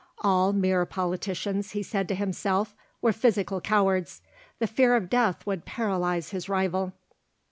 [0.21, 4.23] All mere politicians, he said to himself, were physical cowards;
[4.57, 6.93] the fear of death would paralyse his rival.